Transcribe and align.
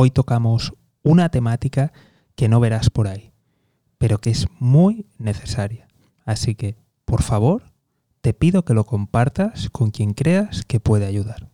hoy 0.00 0.12
tocamos 0.12 0.74
una 1.02 1.28
temática 1.28 1.92
que 2.36 2.48
no 2.48 2.60
verás 2.60 2.88
por 2.88 3.08
ahí, 3.08 3.32
pero 3.98 4.18
que 4.18 4.30
es 4.30 4.46
muy 4.60 5.06
necesaria. 5.18 5.88
Así 6.24 6.54
que, 6.54 6.76
por 7.04 7.24
favor, 7.24 7.72
te 8.20 8.32
pido 8.32 8.64
que 8.64 8.74
lo 8.74 8.84
compartas 8.84 9.70
con 9.70 9.90
quien 9.90 10.14
creas 10.14 10.62
que 10.64 10.78
puede 10.78 11.04
ayudar. 11.04 11.50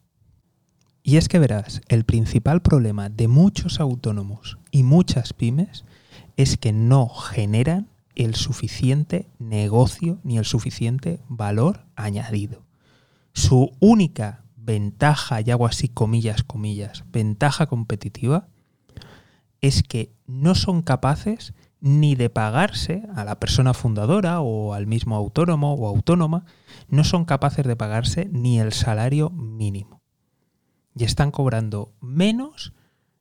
Y 1.03 1.17
es 1.17 1.29
que 1.29 1.39
verás, 1.39 1.81
el 1.89 2.05
principal 2.05 2.61
problema 2.61 3.09
de 3.09 3.29
muchos 3.29 3.81
autónomos 3.81 4.59
y 4.71 4.83
muchas 4.83 5.33
pymes 5.33 5.87
es 6.37 6.59
que 6.59 6.75
no 6.75 7.09
generan 7.09 7.89
el 8.15 8.35
suficiente 8.35 9.27
negocio 9.39 10.19
ni 10.23 10.37
el 10.37 10.45
suficiente 10.45 11.19
valor 11.29 11.87
añadido. 11.97 12.63
Su 13.33 13.73
única 13.81 14.44
ventaja, 14.65 15.41
y 15.41 15.51
hago 15.51 15.67
así 15.67 15.89
comillas, 15.89 16.43
comillas, 16.43 17.05
ventaja 17.11 17.67
competitiva, 17.67 18.49
es 19.61 19.83
que 19.83 20.13
no 20.27 20.55
son 20.55 20.83
capaces 20.83 21.55
ni 21.81 22.15
de 22.15 22.31
pagarse 22.31 23.03
a 23.15 23.25
la 23.25 23.39
persona 23.39 23.75
fundadora 23.75 24.41
o 24.41 24.73
al 24.73 24.87
mismo 24.87 25.17
autónomo 25.17 25.75
o 25.75 25.87
autónoma, 25.87 26.47
no 26.89 27.05
son 27.05 27.27
capaces 27.27 27.67
de 27.67 27.77
pagarse 27.77 28.29
ni 28.33 28.59
el 28.59 28.73
salario 28.73 29.29
mínimo. 29.31 30.03
Y 30.97 31.05
están 31.05 31.31
cobrando 31.31 31.93
menos 32.01 32.73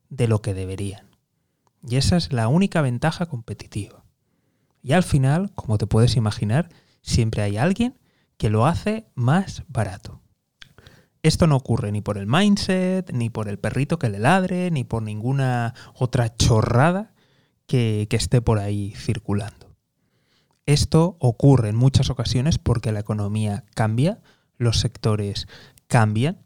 de 0.09 0.27
lo 0.27 0.41
que 0.41 0.53
deberían. 0.53 1.09
Y 1.85 1.97
esa 1.97 2.15
es 2.15 2.31
la 2.31 2.47
única 2.47 2.81
ventaja 2.81 3.25
competitiva. 3.25 4.05
Y 4.81 4.93
al 4.93 5.03
final, 5.03 5.51
como 5.55 5.77
te 5.77 5.87
puedes 5.87 6.15
imaginar, 6.15 6.69
siempre 7.01 7.41
hay 7.41 7.57
alguien 7.57 7.99
que 8.37 8.49
lo 8.49 8.65
hace 8.65 9.07
más 9.15 9.63
barato. 9.67 10.22
Esto 11.23 11.47
no 11.47 11.55
ocurre 11.55 11.93
ni 11.93 12.01
por 12.01 12.17
el 12.17 12.27
mindset, 12.27 13.13
ni 13.13 13.29
por 13.29 13.47
el 13.47 13.57
perrito 13.57 13.97
que 13.97 14.09
le 14.09 14.19
ladre, 14.19 14.69
ni 14.71 14.83
por 14.83 15.01
ninguna 15.01 15.73
otra 15.95 16.35
chorrada 16.35 17.13
que, 17.65 18.07
esté 18.11 18.41
por 18.41 18.59
ahí 18.59 18.93
circulando. 18.97 19.73
Esto 20.65 21.15
ocurre 21.19 21.69
en 21.69 21.77
muchas 21.77 22.09
ocasiones 22.09 22.57
porque 22.57 22.91
la 22.91 22.99
economía 22.99 23.63
cambia, 23.73 24.21
los 24.57 24.81
sectores 24.81 25.47
cambian 25.87 26.43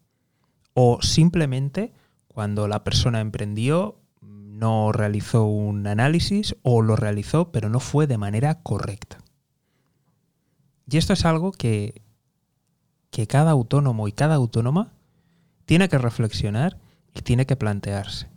o 0.74 1.02
simplemente 1.02 1.92
cuando 2.28 2.68
la 2.68 2.84
persona 2.84 3.20
emprendió 3.20 4.00
no 4.22 4.92
realizó 4.92 5.46
un 5.46 5.88
análisis 5.88 6.56
o 6.62 6.82
lo 6.82 6.96
realizó 6.96 7.52
pero 7.52 7.70
no 7.70 7.80
fue 7.80 8.06
de 8.06 8.18
manera 8.20 8.62
correcta. 8.62 9.18
Y 10.90 10.98
esto 10.98 11.14
es 11.14 11.26
algo 11.26 11.52
que, 11.52 12.02
que 13.10 13.28
cada 13.28 13.52
autónomo 13.52 14.08
y 14.08 14.12
cada 14.12 14.36
autónoma 14.36 14.92
tiene 15.66 15.90
que 15.90 15.98
reflexionar 15.98 16.78
y 17.14 17.22
tiene 17.22 17.46
que 17.46 17.56
plantearse. 17.56 18.28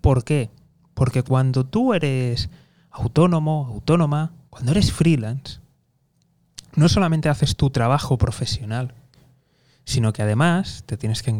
¿Por 0.00 0.24
qué? 0.24 0.50
Porque 0.94 1.22
cuando 1.22 1.64
tú 1.64 1.94
eres 1.94 2.50
autónomo, 2.90 3.68
autónoma, 3.72 4.32
cuando 4.50 4.72
eres 4.72 4.92
freelance, 4.92 5.60
no 6.74 6.88
solamente 6.88 7.28
haces 7.28 7.56
tu 7.56 7.70
trabajo 7.70 8.18
profesional, 8.18 8.94
sino 9.84 10.12
que 10.12 10.22
además 10.22 10.84
te 10.86 10.96
tienes 10.96 11.22
que, 11.22 11.30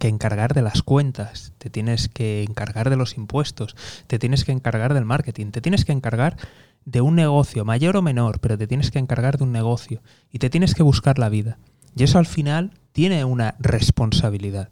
encargar 0.00 0.54
de 0.54 0.62
las 0.62 0.82
cuentas, 0.82 1.52
te 1.58 1.70
tienes 1.70 2.08
que 2.08 2.42
encargar 2.42 2.90
de 2.90 2.96
los 2.96 3.16
impuestos, 3.16 3.76
te 4.06 4.18
tienes 4.18 4.44
que 4.44 4.52
encargar 4.52 4.94
del 4.94 5.04
marketing, 5.04 5.50
te 5.50 5.60
tienes 5.60 5.84
que 5.84 5.92
encargar 5.92 6.36
de 6.84 7.00
un 7.00 7.14
negocio, 7.14 7.64
mayor 7.64 7.96
o 7.96 8.02
menor, 8.02 8.40
pero 8.40 8.58
te 8.58 8.66
tienes 8.66 8.90
que 8.90 8.98
encargar 8.98 9.38
de 9.38 9.44
un 9.44 9.52
negocio 9.52 10.02
y 10.32 10.38
te 10.38 10.50
tienes 10.50 10.74
que 10.74 10.82
buscar 10.82 11.18
la 11.18 11.28
vida. 11.28 11.58
Y 11.96 12.04
eso 12.04 12.18
al 12.18 12.26
final 12.26 12.72
tiene 12.92 13.24
una 13.24 13.56
responsabilidad. 13.58 14.70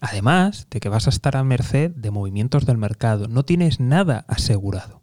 Además 0.00 0.66
de 0.70 0.80
que 0.80 0.88
vas 0.88 1.06
a 1.06 1.10
estar 1.10 1.36
a 1.36 1.44
merced 1.44 1.90
de 1.90 2.10
movimientos 2.10 2.66
del 2.66 2.76
mercado, 2.76 3.28
no 3.28 3.44
tienes 3.44 3.80
nada 3.80 4.24
asegurado. 4.28 5.02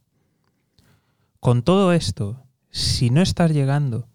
Con 1.39 1.63
todo 1.63 1.91
esto, 1.91 2.43
si 2.69 3.09
no 3.09 3.21
estás 3.21 3.51
llegando 3.51 4.07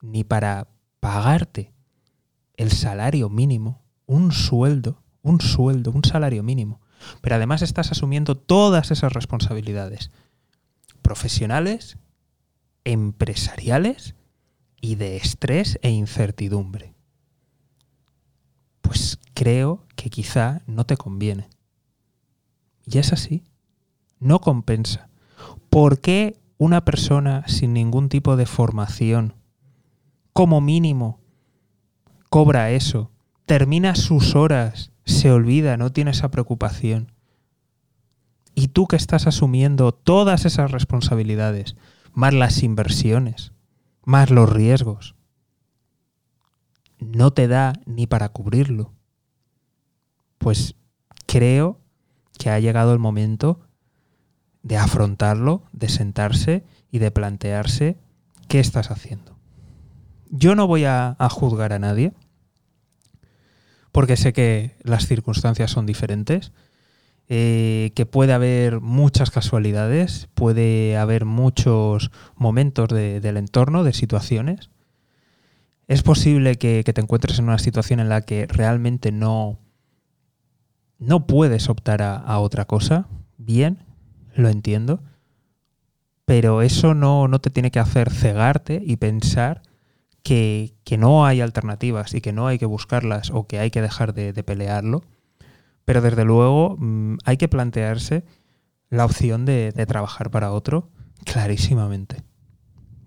ni 0.00 0.24
para 0.24 0.68
pagarte 1.00 1.72
el 2.56 2.70
salario 2.70 3.28
mínimo, 3.28 3.82
un 4.06 4.32
sueldo, 4.32 5.02
un 5.22 5.40
sueldo, 5.40 5.90
un 5.90 6.04
salario 6.04 6.42
mínimo, 6.42 6.80
pero 7.20 7.36
además 7.36 7.62
estás 7.62 7.90
asumiendo 7.90 8.36
todas 8.36 8.90
esas 8.90 9.12
responsabilidades 9.12 10.10
profesionales, 11.02 11.98
empresariales 12.84 14.14
y 14.82 14.96
de 14.96 15.16
estrés 15.16 15.78
e 15.80 15.90
incertidumbre. 15.90 16.92
Pues 18.82 19.18
creo 19.32 19.86
que 19.96 20.10
quizá 20.10 20.60
no 20.66 20.84
te 20.84 20.98
conviene. 20.98 21.48
Y 22.84 22.98
es 22.98 23.12
así. 23.12 23.44
No 24.18 24.40
compensa. 24.40 25.08
¿Por 25.70 26.00
qué 26.00 26.36
una 26.58 26.84
persona 26.84 27.46
sin 27.46 27.72
ningún 27.72 28.08
tipo 28.08 28.36
de 28.36 28.44
formación, 28.44 29.34
como 30.32 30.60
mínimo, 30.60 31.20
cobra 32.28 32.70
eso? 32.72 33.12
Termina 33.46 33.94
sus 33.94 34.34
horas, 34.34 34.90
se 35.04 35.30
olvida, 35.30 35.76
no 35.76 35.92
tiene 35.92 36.10
esa 36.10 36.30
preocupación. 36.30 37.12
Y 38.56 38.68
tú 38.68 38.88
que 38.88 38.96
estás 38.96 39.28
asumiendo 39.28 39.92
todas 39.92 40.44
esas 40.44 40.72
responsabilidades, 40.72 41.76
más 42.12 42.34
las 42.34 42.64
inversiones, 42.64 43.51
más 44.04 44.30
los 44.30 44.50
riesgos, 44.50 45.14
no 46.98 47.32
te 47.32 47.48
da 47.48 47.72
ni 47.86 48.06
para 48.06 48.28
cubrirlo 48.30 48.92
pues 50.42 50.74
creo 51.26 51.80
que 52.36 52.50
ha 52.50 52.58
llegado 52.58 52.92
el 52.92 52.98
momento 52.98 53.60
de 54.62 54.76
afrontarlo, 54.76 55.62
de 55.72 55.88
sentarse 55.88 56.64
y 56.90 56.98
de 56.98 57.10
plantearse 57.12 57.96
qué 58.48 58.58
estás 58.58 58.90
haciendo. 58.90 59.38
Yo 60.30 60.54
no 60.56 60.66
voy 60.66 60.84
a, 60.84 61.16
juzgar 61.30 61.72
a 61.72 61.78
nadie, 61.78 62.12
porque 63.92 64.16
sé 64.16 64.32
que 64.32 64.76
las 64.82 65.06
circunstancias 65.06 65.70
son 65.70 65.86
diferentes, 65.86 66.52
eh, 67.34 67.92
que 67.94 68.04
puede 68.04 68.34
haber 68.34 68.82
muchas 68.82 69.30
casualidades, 69.30 70.28
puede 70.34 70.98
haber 70.98 71.24
muchos 71.24 72.10
momentos 72.36 72.90
del 72.90 73.38
entorno, 73.38 73.84
de 73.84 73.94
situaciones. 73.94 74.68
Es 75.88 76.02
posible 76.02 76.56
que, 76.56 76.82
que 76.84 76.92
te 76.92 77.00
encuentres 77.00 77.38
en 77.38 77.46
una 77.46 77.58
situación 77.58 78.00
en 78.00 78.10
la 78.10 78.20
que 78.20 78.46
realmente 78.46 79.12
no, 79.12 79.62
no 81.02 81.26
puedes 81.26 81.68
optar 81.68 82.02
a, 82.02 82.38
otra 82.38 82.66
cosa, 82.66 83.08
bien, 83.36 83.78
lo 84.34 84.50
entiendo, 84.50 85.02
pero 86.26 86.60
eso 86.60 86.92
no, 86.92 87.28
te 87.40 87.48
tiene 87.48 87.70
que 87.70 87.80
hacer 87.80 88.10
cegarte 88.10 88.82
y 88.84 88.96
pensar 88.96 89.62
que, 90.22 90.74
no 90.98 91.24
hay 91.24 91.40
alternativas 91.40 92.12
y 92.12 92.20
que 92.20 92.34
no 92.34 92.46
hay 92.46 92.58
que 92.58 92.66
buscarlas 92.66 93.30
o 93.30 93.46
que 93.46 93.58
hay 93.58 93.70
que 93.70 93.80
dejar 93.80 94.12
de, 94.12 94.34
pelearlo. 94.44 95.02
Pero 95.84 96.00
desde 96.00 96.24
luego 96.24 96.76
mm, 96.78 97.18
hay 97.24 97.36
que 97.36 97.48
plantearse 97.48 98.24
la 98.88 99.04
opción 99.04 99.44
de, 99.44 99.72
trabajar 99.86 100.30
para 100.30 100.52
otro 100.52 100.90
clarísimamente. 101.24 102.22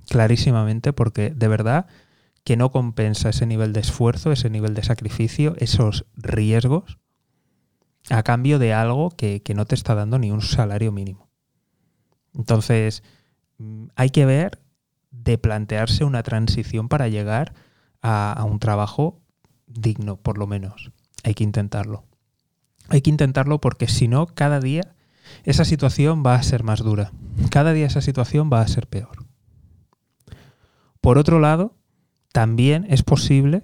Clarísimamente, 0.09 0.93
porque 0.93 1.29
de 1.29 1.47
verdad 1.47 1.87
que 2.43 2.57
no 2.57 2.71
compensa 2.71 3.29
ese 3.29 3.45
nivel 3.45 3.73
de 3.73 3.81
esfuerzo, 3.81 4.31
ese 4.31 4.49
nivel 4.49 4.73
de 4.73 4.83
sacrificio, 4.83 5.55
esos 5.57 6.05
riesgos 6.15 6.99
a 8.09 8.23
cambio 8.23 8.59
de 8.59 8.73
algo 8.73 9.09
que, 9.09 9.41
no 9.55 9.65
te 9.65 9.75
está 9.75 9.95
dando 9.95 10.19
ni 10.19 10.31
un 10.31 10.41
salario 10.41 10.91
mínimo. 10.91 11.29
Entonces, 12.33 13.03
mm, 13.57 13.87
hay 13.95 14.09
que 14.09 14.25
ver 14.25 14.59
de 15.11 15.37
plantearse 15.37 16.03
una 16.03 16.23
transición 16.23 16.89
para 16.89 17.07
llegar 17.07 17.53
a, 18.01 18.43
un 18.47 18.59
trabajo 18.59 19.21
digno, 19.65 20.17
por 20.17 20.37
lo 20.37 20.45
menos. 20.45 20.91
Hay 21.23 21.33
que 21.33 21.43
intentarlo. 21.43 22.03
Hay 22.89 23.01
que 23.01 23.09
intentarlo 23.09 23.59
porque 23.59 23.87
si 23.87 24.07
no, 24.07 24.27
cada 24.27 24.59
día 24.59 24.95
esa 25.43 25.65
situación 25.65 26.23
va 26.25 26.35
a 26.35 26.43
ser 26.43 26.63
más 26.63 26.79
dura. 26.79 27.11
Cada 27.49 27.73
día 27.73 27.87
esa 27.87 28.01
situación 28.01 28.49
va 28.51 28.61
a 28.61 28.67
ser 28.67 28.87
peor. 28.87 29.25
Por 31.01 31.17
otro 31.17 31.39
lado, 31.39 31.75
también 32.31 32.85
es 32.89 33.03
posible 33.03 33.63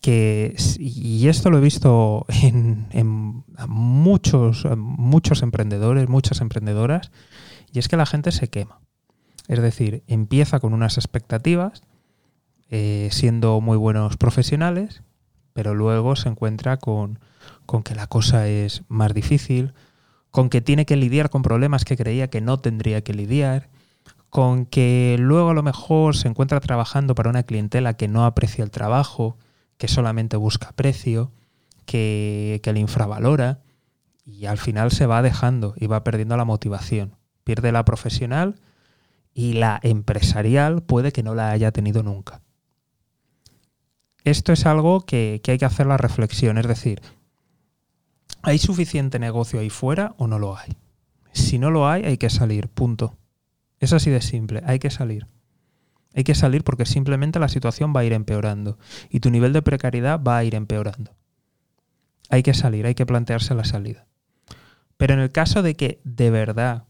que, 0.00 0.54
y 0.78 1.28
esto 1.28 1.50
lo 1.50 1.58
he 1.58 1.62
visto 1.62 2.26
en, 2.42 3.44
muchos, 3.66 4.66
muchos 4.76 5.42
emprendedores, 5.42 6.08
muchas 6.08 6.40
emprendedoras, 6.40 7.10
y 7.72 7.78
es 7.78 7.88
que 7.88 7.96
la 7.96 8.06
gente 8.06 8.32
se 8.32 8.48
quema. 8.48 8.80
Es 9.48 9.60
decir, 9.60 10.04
empieza 10.06 10.60
con 10.60 10.74
unas 10.74 10.98
expectativas, 10.98 11.82
eh, 12.70 13.08
siendo 13.10 13.60
muy 13.60 13.78
buenos 13.78 14.18
profesionales, 14.18 15.02
pero 15.54 15.74
luego 15.74 16.14
se 16.14 16.28
encuentra 16.28 16.76
con, 16.76 17.18
con 17.68 17.82
que 17.82 17.94
la 17.94 18.06
cosa 18.06 18.48
es 18.48 18.82
más 18.88 19.12
difícil, 19.12 19.74
con 20.30 20.48
que 20.48 20.62
tiene 20.62 20.86
que 20.86 20.96
lidiar 20.96 21.28
con 21.28 21.42
problemas 21.42 21.84
que 21.84 21.98
creía 21.98 22.30
que 22.30 22.40
no 22.40 22.58
tendría 22.58 23.04
que 23.04 23.12
lidiar, 23.12 23.68
con 24.30 24.64
que 24.64 25.16
luego 25.18 25.50
a 25.50 25.54
lo 25.54 25.62
mejor 25.62 26.16
se 26.16 26.28
encuentra 26.28 26.60
trabajando 26.60 27.14
para 27.14 27.28
una 27.28 27.42
clientela 27.42 27.92
que 27.92 28.08
no 28.08 28.24
aprecia 28.24 28.64
el 28.64 28.70
trabajo, 28.70 29.36
que 29.76 29.86
solamente 29.86 30.38
busca 30.38 30.72
precio, 30.72 31.30
que, 31.84 32.58
le 32.64 32.80
infravalora. 32.80 33.60
y 34.24 34.46
al 34.46 34.56
final 34.56 34.90
se 34.90 35.04
va 35.04 35.20
dejando 35.20 35.74
y 35.76 35.88
va 35.88 36.04
perdiendo 36.04 36.38
la 36.38 36.46
motivación. 36.46 37.16
Pierde 37.44 37.70
la 37.70 37.84
profesional 37.84 38.54
y 39.34 39.52
la 39.52 39.78
empresarial 39.82 40.82
puede 40.82 41.12
que 41.12 41.22
no 41.22 41.34
la 41.34 41.50
haya 41.50 41.70
tenido 41.70 42.02
nunca. 42.02 42.40
Esto 44.24 44.54
es 44.54 44.64
algo 44.64 45.02
que, 45.02 45.42
que 45.44 45.50
hay 45.50 45.58
que 45.58 45.66
hacer 45.66 45.86
la 45.86 45.98
reflexión, 45.98 46.56
es 46.56 46.66
decir, 46.66 47.02
¿hay 48.42 48.58
suficiente 48.58 49.18
negocio 49.18 49.60
ahí 49.60 49.70
fuera 49.70 50.14
o 50.18 50.26
no 50.26 50.38
lo 50.38 50.56
hay? 50.56 50.76
Si 51.32 51.58
no 51.58 51.70
lo 51.70 51.88
hay, 51.88 52.04
hay 52.04 52.18
que 52.18 52.30
salir, 52.30 52.68
punto. 52.68 53.16
Es 53.80 53.92
así 53.92 54.10
de 54.10 54.20
simple, 54.20 54.62
hay 54.66 54.78
que 54.78 54.90
salir. 54.90 55.26
Hay 56.14 56.24
que 56.24 56.34
salir 56.34 56.64
porque 56.64 56.86
simplemente 56.86 57.38
la 57.38 57.48
situación 57.48 57.92
va 57.94 58.00
a 58.00 58.04
ir 58.04 58.12
empeorando 58.12 58.78
y 59.10 59.20
tu 59.20 59.30
nivel 59.30 59.52
de 59.52 59.62
precariedad 59.62 60.20
va 60.20 60.38
a 60.38 60.44
ir 60.44 60.54
empeorando. 60.54 61.14
Hay 62.30 62.42
que 62.42 62.54
salir, 62.54 62.86
hay 62.86 62.94
que 62.94 63.06
plantearse 63.06 63.54
la 63.54 63.64
salida. 63.64 64.06
Pero 64.96 65.14
en 65.14 65.20
el 65.20 65.30
caso 65.30 65.62
de 65.62 65.74
que 65.74 66.00
de 66.04 66.30
verdad 66.30 66.84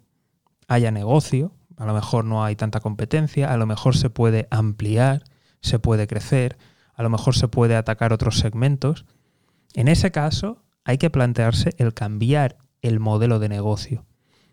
haya 0.66 0.90
negocio, 0.90 1.52
a 1.76 1.86
lo 1.86 1.94
mejor 1.94 2.24
no 2.24 2.44
hay 2.44 2.56
tanta 2.56 2.80
competencia, 2.80 3.52
a 3.52 3.56
lo 3.56 3.66
mejor 3.66 3.96
se 3.96 4.10
puede 4.10 4.48
ampliar, 4.50 5.24
se 5.60 5.78
puede 5.78 6.06
crecer, 6.06 6.56
a 6.94 7.02
lo 7.02 7.10
mejor 7.10 7.36
se 7.36 7.48
puede 7.48 7.76
atacar 7.76 8.12
otros 8.12 8.38
segmentos, 8.38 9.04
en 9.74 9.88
ese 9.88 10.10
caso 10.10 10.64
hay 10.88 10.96
que 10.96 11.10
plantearse 11.10 11.74
el 11.76 11.92
cambiar 11.92 12.56
el 12.80 12.98
modelo 12.98 13.38
de 13.40 13.50
negocio. 13.50 14.06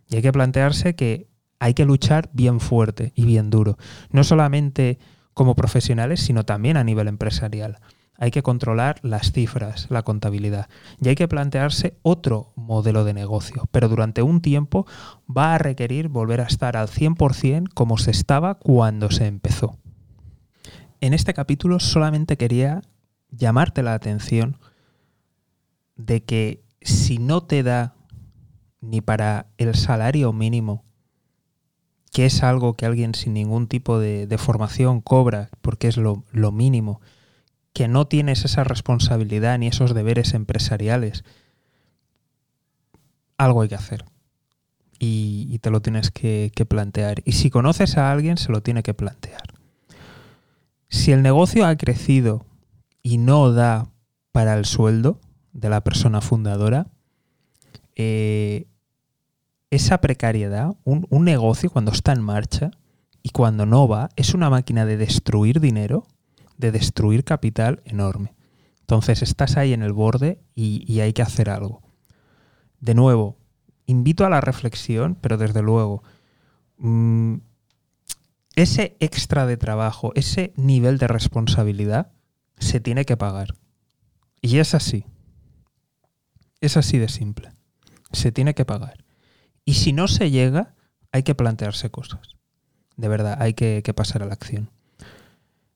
Y 0.10 0.18
hay 0.18 0.22
que 0.22 0.34
plantearse 0.34 0.94
que 0.94 1.30
hay 1.60 1.74
que 1.74 1.86
luchar 1.86 2.30
bien 2.34 2.60
fuerte 2.60 3.14
y 3.16 3.24
bien 3.24 3.50
duro, 3.50 3.78
no 4.10 4.26
solamente 4.26 5.00
como 5.34 5.56
profesionales, 5.56 6.20
sino 6.20 6.44
también 6.44 6.76
a 6.76 6.84
nivel 6.84 7.08
empresarial. 7.08 7.80
Hay 8.18 8.32
que 8.32 8.44
controlar 8.44 9.00
las 9.02 9.32
cifras, 9.32 9.88
la 9.90 10.04
contabilidad, 10.04 10.68
y 11.02 11.08
hay 11.08 11.16
que 11.16 11.30
plantearse 11.30 11.98
otro 12.02 12.52
modelo 12.58 13.06
de 13.06 13.14
negocio, 13.14 13.70
pero 13.72 13.88
durante 13.88 14.22
un 14.22 14.42
tiempo 14.42 14.86
va 15.26 15.56
a 15.56 15.58
requerir 15.58 16.10
volver 16.10 16.42
a 16.42 16.48
estar 16.48 16.76
al 16.76 16.90
100% 16.90 17.70
como 17.74 17.98
se 17.98 18.12
estaba 18.12 18.56
cuando 18.56 19.10
se 19.10 19.28
empezó. 19.28 19.78
En 21.00 21.14
este 21.14 21.34
capítulo 21.34 21.80
solamente 21.80 22.36
quería 22.36 22.82
llamarte 23.32 23.84
la 23.84 23.94
atención 23.94 24.58
de 25.96 26.24
que 26.24 26.64
si 26.82 27.18
no 27.18 27.44
te 27.44 27.64
da 27.64 27.96
ni 28.82 29.02
para 29.02 29.48
el 29.58 29.76
salario 29.76 30.34
mínimo 30.34 30.86
que 32.16 32.26
es 32.26 32.44
algo 32.44 32.76
que 32.76 32.86
alguien 32.86 33.14
sin 33.14 33.34
ningún 33.34 33.68
tipo 33.68 34.00
de, 34.00 34.38
formación 34.38 35.02
cobra, 35.02 35.50
porque 35.62 35.90
es 35.90 35.98
lo, 35.98 36.24
mínimo, 36.54 37.02
que 37.74 37.90
no 37.90 38.08
tienes 38.08 38.46
esa 38.46 38.64
responsabilidad 38.64 39.60
ni 39.60 39.68
esos 39.68 39.94
deberes 39.94 40.34
empresariales, 40.34 41.26
algo 43.38 43.64
hay 43.64 43.68
que 43.68 43.76
hacer. 43.76 44.06
Y, 44.98 45.60
te 45.60 45.70
lo 45.70 45.82
tienes 45.82 46.10
que, 46.10 46.54
que 46.56 46.66
plantear. 46.66 47.22
Y 47.26 47.34
si 47.34 47.50
conoces 47.50 47.98
a 47.98 48.14
alguien, 48.14 48.38
se 48.38 48.50
lo 48.50 48.64
tiene 48.64 48.82
que 48.82 48.94
plantear. 48.94 49.44
Si 50.88 51.12
el 51.12 51.22
negocio 51.22 51.66
ha 51.66 51.76
crecido 51.76 52.46
y 53.04 53.18
no 53.18 53.52
da 53.52 53.90
para 54.32 54.54
el 54.54 54.64
sueldo 54.64 55.20
de 55.56 55.70
la 55.70 55.82
persona 55.82 56.22
fundadora, 56.22 56.88
eh, 57.96 58.68
esa 59.72 60.00
precariedad, 60.02 60.76
un, 60.84 61.08
negocio 61.24 61.70
cuando 61.70 61.92
está 61.92 62.12
en 62.12 62.22
marcha 62.22 62.72
y 63.24 63.30
cuando 63.30 63.66
no 63.66 63.88
va, 63.88 64.10
es 64.16 64.34
una 64.34 64.50
máquina 64.50 64.86
de 64.86 64.98
destruir 64.98 65.60
dinero, 65.60 66.06
de 66.58 66.72
destruir 66.72 67.24
capital 67.24 67.82
enorme. 67.86 68.36
Entonces 68.82 69.22
estás 69.22 69.58
ahí 69.58 69.74
en 69.74 69.82
el 69.82 69.94
borde 69.94 70.40
y, 70.54 71.00
hay 71.00 71.14
que 71.14 71.22
hacer 71.22 71.50
algo. 71.50 71.82
De 72.80 72.94
nuevo, 72.94 73.38
invito 73.86 74.26
a 74.26 74.30
la 74.30 74.42
reflexión, 74.42 75.18
pero 75.20 75.38
desde 75.38 75.62
luego, 75.62 76.04
mm, 76.78 77.36
ese 78.56 78.96
extra 79.00 79.46
de 79.46 79.58
trabajo, 79.58 80.12
ese 80.16 80.54
nivel 80.58 80.98
de 80.98 81.08
responsabilidad, 81.08 82.12
se 82.60 82.80
tiene 82.80 83.06
que 83.06 83.18
pagar. 83.18 83.56
Y 84.42 84.60
es 84.60 84.76
así. 84.76 85.06
Es 86.66 86.78
así 86.78 86.98
de 86.98 87.10
simple. 87.10 87.52
Se 88.12 88.32
tiene 88.32 88.56
que 88.56 88.66
pagar. 88.66 89.06
Y 89.66 89.76
si 89.76 89.94
no 89.94 90.08
se 90.08 90.32
llega, 90.32 90.74
hay 91.12 91.22
que 91.22 91.36
plantearse 91.36 91.92
cosas. 91.92 92.38
De 92.98 93.08
verdad, 93.08 93.38
hay 93.40 93.54
que, 93.54 93.84
pasar 93.96 94.24
a 94.24 94.26
la 94.26 94.34
acción. 94.34 94.72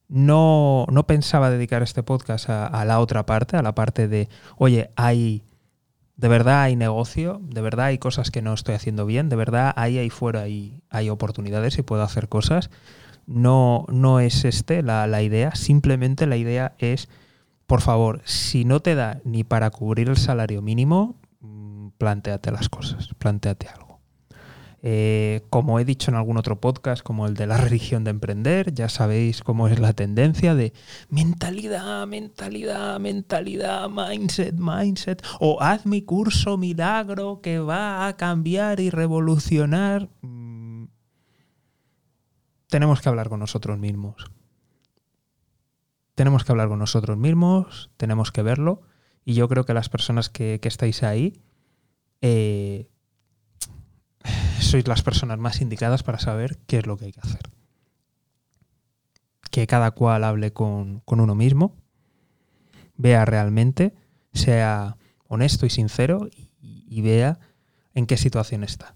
No, 0.08 0.86
no, 0.90 1.06
pensaba 1.06 1.48
dedicar 1.48 1.84
este 1.84 2.02
podcast 2.02 2.50
a, 2.50 2.84
la 2.84 2.98
otra 2.98 3.24
parte, 3.24 3.56
a 3.56 3.62
la 3.62 3.72
parte 3.76 4.08
de, 4.08 4.28
oye, 4.56 4.90
hay, 4.96 5.44
de 6.16 6.26
verdad 6.26 6.62
hay 6.62 6.74
negocio, 6.74 7.40
de 7.40 7.60
verdad 7.60 7.86
hay 7.86 7.98
cosas 7.98 8.32
que 8.32 8.42
no 8.42 8.52
estoy 8.52 8.74
haciendo 8.74 9.06
bien, 9.06 9.28
de 9.28 9.36
verdad 9.36 9.72
ahí 9.76 9.96
ahí 9.96 10.10
fuera 10.10 10.40
hay, 10.40 10.82
hay 10.90 11.08
oportunidades 11.08 11.78
y 11.78 11.82
puedo 11.82 12.02
hacer 12.02 12.28
cosas. 12.28 12.68
No, 13.26 13.86
no 13.92 14.18
es 14.18 14.44
este 14.44 14.82
la, 14.82 15.06
la 15.06 15.22
idea, 15.22 15.54
simplemente 15.54 16.26
la 16.26 16.36
idea 16.36 16.74
es, 16.78 17.08
por 17.70 17.82
favor, 17.82 18.20
si 18.24 18.64
no 18.64 18.80
te 18.80 18.96
da 18.96 19.20
ni 19.22 19.44
para 19.44 19.70
cubrir 19.70 20.08
el 20.08 20.16
salario 20.16 20.60
mínimo, 20.60 21.20
planteate 21.98 22.50
las 22.50 22.68
cosas, 22.68 23.10
planteate 23.16 23.68
algo. 23.68 24.00
Eh, 24.82 25.46
como 25.50 25.78
he 25.78 25.84
dicho 25.84 26.10
en 26.10 26.16
algún 26.16 26.36
otro 26.36 26.60
podcast, 26.60 27.04
como 27.04 27.28
el 27.28 27.34
de 27.34 27.46
la 27.46 27.56
religión 27.58 28.02
de 28.02 28.10
emprender, 28.10 28.74
ya 28.74 28.88
sabéis 28.88 29.44
cómo 29.44 29.68
es 29.68 29.78
la 29.78 29.92
tendencia 29.92 30.56
de 30.56 30.72
mentalidad, 31.10 32.08
mentalidad, 32.08 32.98
mentalidad, 32.98 33.88
mindset, 33.88 34.56
mindset, 34.58 35.24
o 35.38 35.62
haz 35.62 35.86
mi 35.86 36.02
curso 36.02 36.56
milagro 36.56 37.40
que 37.40 37.60
va 37.60 38.08
a 38.08 38.16
cambiar 38.16 38.80
y 38.80 38.90
revolucionar. 38.90 40.08
Mm, 40.22 40.86
tenemos 42.66 43.00
que 43.00 43.08
hablar 43.08 43.28
con 43.28 43.38
nosotros 43.38 43.78
mismos. 43.78 44.28
Tenemos 46.14 46.44
que 46.44 46.52
hablar 46.52 46.68
con 46.68 46.78
nosotros 46.78 47.16
mismos, 47.16 47.90
tenemos 47.96 48.32
que 48.32 48.42
verlo, 48.42 48.82
y 49.24 49.34
yo 49.34 49.48
creo 49.48 49.64
que 49.64 49.74
las 49.74 49.88
personas 49.88 50.28
que 50.28 50.60
estáis 50.62 51.02
ahí, 51.02 51.40
eh, 52.20 52.88
sois 54.60 54.86
las 54.86 55.02
personas 55.02 55.38
más 55.38 55.60
indicadas 55.60 56.02
para 56.02 56.18
saber 56.18 56.58
qué 56.66 56.78
es 56.78 56.86
lo 56.86 56.96
que 56.96 57.06
hay 57.06 57.12
que 57.12 57.20
hacer. 57.20 57.50
Que 59.50 59.66
cada 59.66 59.90
cual 59.92 60.24
hable 60.24 60.52
con, 60.52 61.02
uno 61.06 61.34
mismo, 61.34 61.76
vea 62.96 63.24
realmente, 63.24 63.94
sea 64.32 64.96
honesto 65.26 65.66
y 65.66 65.70
sincero 65.70 66.28
y, 66.60 67.00
vea 67.02 67.38
en 67.94 68.06
qué 68.06 68.16
situación 68.16 68.62
está. 68.62 68.94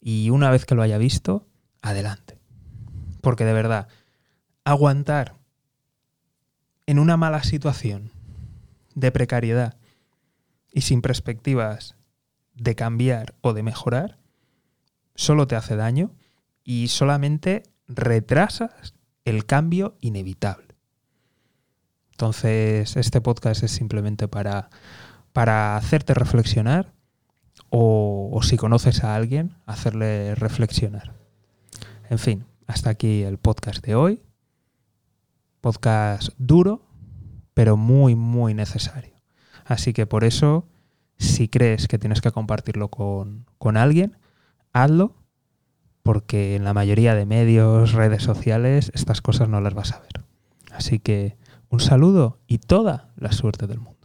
Y 0.00 0.30
una 0.30 0.50
vez 0.50 0.64
que 0.64 0.74
lo 0.74 0.82
haya 0.82 0.98
visto, 0.98 1.46
adelante. 1.82 2.38
Porque 3.20 3.44
de 3.44 3.52
verdad, 3.52 3.88
aguantar 4.64 5.36
en 6.88 6.98
una 6.98 7.18
mala 7.18 7.42
situación 7.42 8.12
de 8.94 9.12
precariedad 9.12 9.76
y 10.72 10.80
sin 10.80 11.02
perspectivas 11.02 11.96
de 12.54 12.74
cambiar 12.76 13.34
o 13.42 13.52
de 13.52 13.62
mejorar 13.62 14.16
solo 15.14 15.46
te 15.46 15.54
hace 15.54 15.76
daño 15.76 16.14
y 16.64 16.88
solamente 16.88 17.64
retrasas 17.88 18.94
el 19.26 19.44
cambio 19.44 19.98
inevitable. 20.00 20.76
Entonces, 22.12 22.96
este 22.96 23.20
podcast 23.20 23.62
es 23.64 23.70
simplemente 23.70 24.26
para, 24.26 24.70
para 25.34 25.76
hacerte 25.76 26.14
reflexionar 26.14 26.94
o, 27.68 28.30
o 28.32 28.42
si 28.42 28.56
conoces 28.56 29.04
a 29.04 29.14
alguien, 29.14 29.58
hacerle 29.66 30.34
reflexionar. 30.36 31.12
En 32.08 32.18
fin, 32.18 32.46
hasta 32.66 32.88
aquí 32.88 33.24
el 33.24 33.36
podcast 33.36 33.84
de 33.84 33.94
hoy. 33.94 34.22
Podcast 35.68 36.30
duro, 36.38 36.80
pero 37.52 37.76
muy, 37.76 38.14
muy 38.14 38.54
necesario. 38.54 39.12
Así 39.66 39.92
que 39.92 40.06
por 40.06 40.24
eso 40.24 40.66
si 41.18 41.48
crees 41.48 41.88
que 41.88 41.98
tienes 41.98 42.22
que 42.22 42.30
compartirlo 42.30 42.88
con, 42.88 43.44
con 43.58 43.76
alguien, 43.76 44.16
hazlo, 44.72 45.14
porque 46.02 46.56
en 46.56 46.64
la 46.64 46.72
mayoría 46.72 47.14
de 47.14 47.26
medios, 47.26 47.92
redes 47.92 48.22
sociales, 48.22 48.90
estas 48.94 49.20
cosas 49.20 49.50
no 49.50 49.60
las 49.60 49.74
vas 49.74 49.92
a 49.92 50.00
ver. 50.00 50.24
Así 50.72 51.00
que 51.00 51.36
un 51.68 51.80
saludo 51.80 52.38
y 52.46 52.56
toda 52.56 53.12
la 53.16 53.32
suerte 53.32 53.66
del 53.66 53.80
mundo. 53.80 53.97